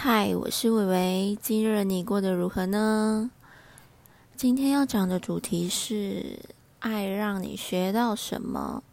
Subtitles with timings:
[0.00, 1.38] 嗨，我是伟伟。
[1.42, 3.32] 今日你过得如何呢？
[4.36, 6.38] 今天要讲的主题是
[6.78, 8.84] 爱让你学到什么。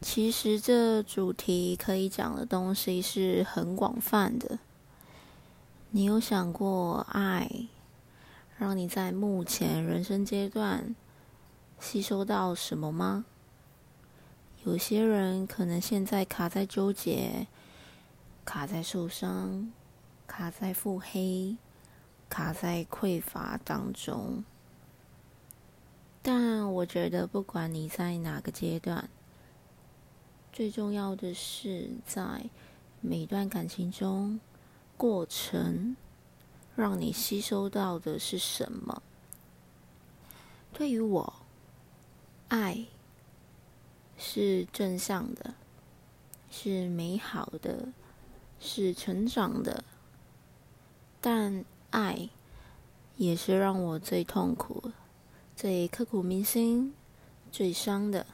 [0.00, 4.58] 其实这主题可以讲的东西是很广泛的。
[5.90, 7.68] 你有想过爱
[8.56, 10.96] 让你在目前人生阶段
[11.78, 13.24] 吸收到什么吗？
[14.64, 17.46] 有些人可能现在卡在纠结，
[18.44, 19.70] 卡在受伤。
[20.28, 21.56] 卡在腹黑，
[22.28, 24.44] 卡在匮乏当中。
[26.22, 29.08] 但我觉得，不管你在哪个阶段，
[30.52, 32.50] 最重要的是在
[33.00, 34.38] 每段感情中，
[34.96, 35.96] 过程
[36.76, 39.02] 让你吸收到的是什么？
[40.72, 41.32] 对于我，
[42.48, 42.84] 爱
[44.18, 45.54] 是正向的，
[46.50, 47.88] 是美好的，
[48.60, 49.82] 是成长的。
[51.20, 52.28] 但爱
[53.16, 54.92] 也是让我最痛苦、
[55.56, 56.94] 最刻骨铭心、
[57.50, 58.24] 最伤的。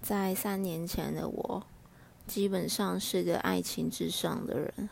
[0.00, 1.66] 在三年前的我，
[2.26, 4.88] 基本上是个爱情至上的人。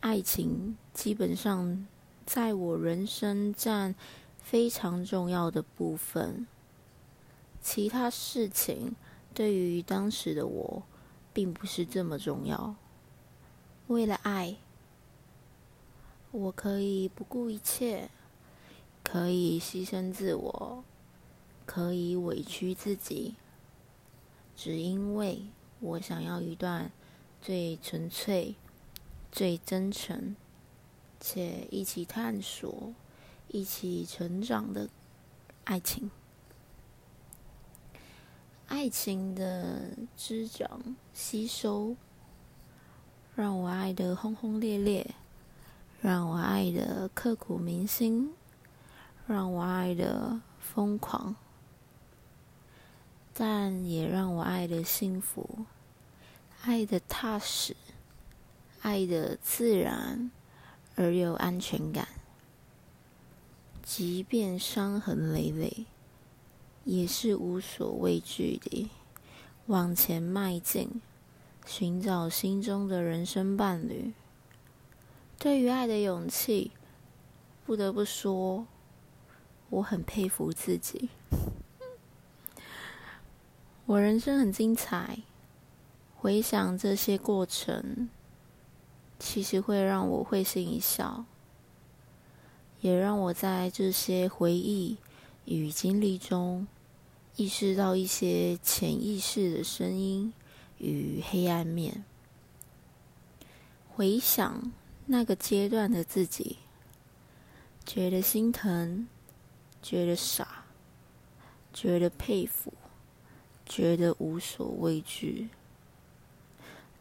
[0.00, 1.86] 爱情基本上
[2.24, 3.94] 在我人生占
[4.38, 6.46] 非常重要的部分，
[7.60, 8.94] 其他事情
[9.34, 10.82] 对于当时的我
[11.32, 12.76] 并不是这么重要。
[13.88, 14.56] 为了爱。
[16.36, 18.10] 我可以不顾一切，
[19.02, 20.84] 可以牺牲自我，
[21.64, 23.36] 可以委屈自己，
[24.54, 25.46] 只因为
[25.80, 26.92] 我想要一段
[27.40, 28.54] 最纯粹、
[29.32, 30.36] 最真诚
[31.18, 32.92] 且一起探索、
[33.48, 34.90] 一起成长的
[35.64, 36.10] 爱情。
[38.66, 41.96] 爱情的滋长、吸收，
[43.34, 45.14] 让我爱得轰轰烈烈。
[46.06, 48.32] 让我爱的刻骨铭心，
[49.26, 51.34] 让我爱的疯狂，
[53.34, 55.66] 但也让我爱的幸福，
[56.62, 57.74] 爱的踏实，
[58.82, 60.30] 爱的自然
[60.94, 62.06] 而又安全感。
[63.82, 65.86] 即便伤痕累累，
[66.84, 68.88] 也是无所畏惧的
[69.66, 71.02] 往前迈进，
[71.66, 74.12] 寻找心中的人生伴侣。
[75.38, 76.72] 对于爱的勇气，
[77.64, 78.66] 不得不说，
[79.68, 81.10] 我很佩服自己。
[83.84, 85.18] 我人生很精彩，
[86.16, 88.08] 回想这些过程，
[89.18, 91.26] 其实会让我会心一笑，
[92.80, 94.96] 也让我在这些回忆
[95.44, 96.66] 与经历中，
[97.36, 100.32] 意识到一些潜意识的声音
[100.78, 102.04] 与黑暗面。
[103.94, 104.72] 回想。
[105.08, 106.56] 那个阶段的自己，
[107.84, 109.06] 觉得心疼，
[109.80, 110.64] 觉得傻，
[111.72, 112.72] 觉得佩服，
[113.64, 115.48] 觉得无所畏惧。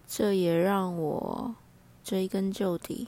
[0.07, 1.55] 这也让我
[2.03, 3.07] 追根究底，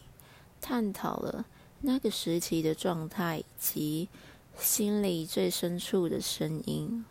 [0.59, 1.45] 探讨了
[1.81, 4.09] 那个时期的状态及
[4.57, 7.05] 心里最深处的声音。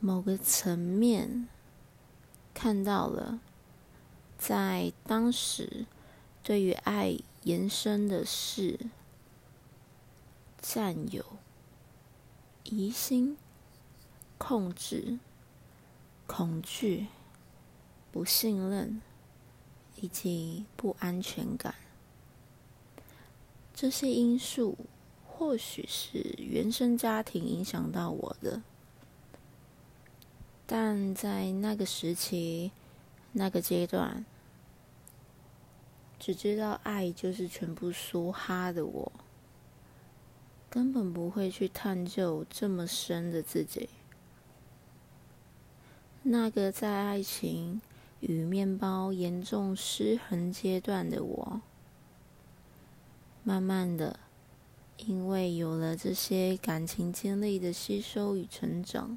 [0.00, 1.48] 某个层面
[2.52, 3.40] 看到了，
[4.36, 5.86] 在当时。
[6.46, 8.78] 对于爱延伸的事，
[10.62, 11.24] 占有、
[12.62, 13.36] 疑心、
[14.38, 15.18] 控制、
[16.24, 17.08] 恐惧、
[18.12, 19.02] 不信任
[20.00, 21.74] 以及不安全感，
[23.74, 24.78] 这些因素
[25.26, 28.62] 或许是原生家庭影响到我的，
[30.64, 32.70] 但在那个时期、
[33.32, 34.24] 那个阶段。
[36.26, 39.12] 只知道爱就是全部梭哈的我，
[40.68, 43.88] 根本不会去探究这么深的自己。
[46.24, 47.80] 那个在爱情
[48.18, 51.60] 与面包严重失衡阶段的我，
[53.44, 54.18] 慢慢的，
[54.96, 59.16] 因为有了这些感情经历的吸收与成长，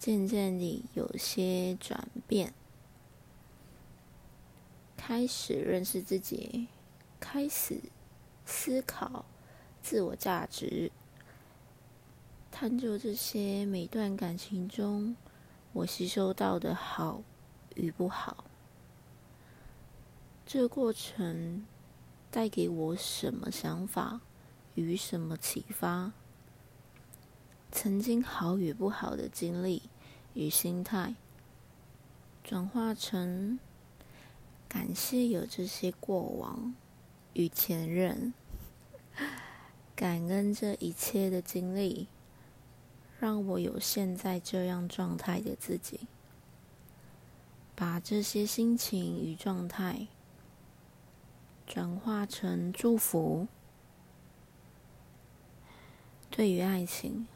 [0.00, 2.52] 渐渐地有些转变。
[5.06, 6.68] 开始认识自己，
[7.20, 7.78] 开始
[8.46, 9.26] 思考
[9.82, 10.90] 自我价值，
[12.50, 15.14] 探究这些每段感情中
[15.74, 17.22] 我吸收到的好
[17.74, 18.46] 与不好。
[20.46, 21.66] 这过程
[22.30, 24.22] 带给我什么想法
[24.74, 26.12] 与什么启发？
[27.70, 29.82] 曾经好与不好的经历
[30.32, 31.14] 与心态，
[32.42, 33.58] 转化成。
[34.74, 36.74] 感谢有这些过往
[37.34, 38.34] 与前任，
[39.94, 42.08] 感恩这一切的经历，
[43.20, 46.08] 让我有现在这样状态的自己。
[47.76, 50.08] 把这些心情与状态
[51.64, 53.46] 转化成祝福。
[56.30, 57.28] 对于爱情，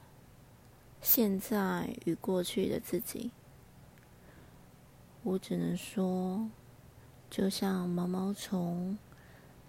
[1.00, 3.30] 现在与过去的自己，
[5.22, 6.50] 我只能说，
[7.30, 8.98] 就像毛毛虫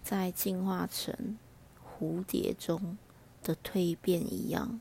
[0.02, 1.38] 在进化成
[1.82, 2.96] 蝴蝶中
[3.42, 4.80] 的蜕变一样，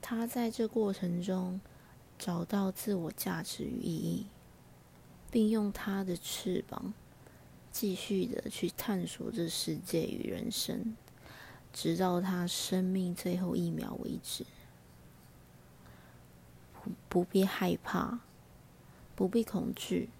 [0.00, 1.60] 它在这过程中
[2.18, 4.26] 找到自我价值与意义，
[5.30, 6.94] 并用它的翅膀
[7.72, 10.96] 继续的去探索这世界与人生。
[11.72, 14.44] 直到他生命最后一秒为止，
[16.72, 18.18] 不不必害怕，
[19.14, 20.10] 不必恐惧。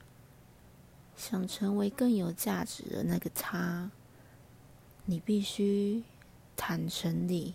[1.21, 3.91] 想成为更有价值的那个他，
[5.05, 6.03] 你必须
[6.57, 7.55] 坦诚地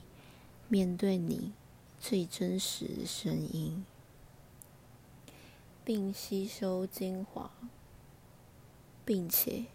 [0.70, 1.52] 面对你
[2.00, 3.84] 最真实的声音，
[5.84, 7.50] 并吸收精华，
[9.04, 9.66] 并且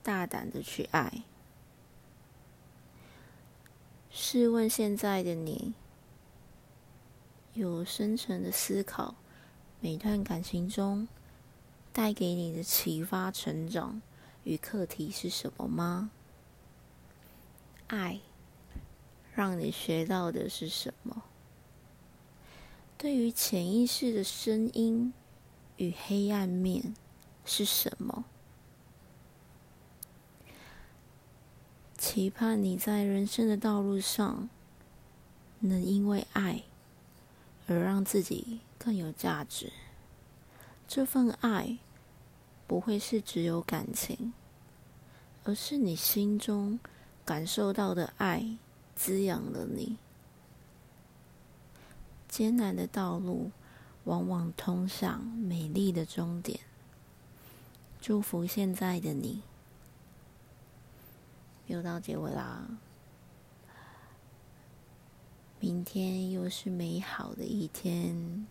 [0.00, 1.24] 大胆的去爱。
[4.08, 5.74] 试问现在的你，
[7.54, 9.16] 有深沉的思考，
[9.80, 11.08] 每段感情中
[11.98, 14.00] 带给你的启发、成长
[14.44, 16.12] 与课题是什么吗？
[17.88, 18.20] 爱
[19.34, 21.24] 让你学到的是什么？
[22.96, 25.12] 对于潜意识的声音
[25.76, 26.94] 与黑暗面
[27.44, 28.24] 是什么？
[31.96, 34.48] 期盼你在人生的道路上，
[35.58, 36.62] 能因为爱
[37.66, 39.72] 而让自己更有价值。
[40.86, 41.78] 这份爱
[42.68, 44.32] 不会是只有感情，
[45.42, 46.78] 而是你心中
[47.24, 48.56] 感受到的爱
[48.94, 49.96] 滋养了你。
[52.28, 53.50] 艰难的道路
[54.04, 56.60] 往往通向美丽的终点。
[58.00, 59.42] 祝福现在的你。
[61.66, 62.66] 又到结尾啦，
[65.58, 68.46] 明天又是美好的一天，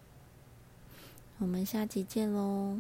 [1.38, 2.78] 我们下集见喽。